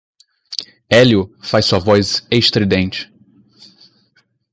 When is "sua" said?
1.67-1.77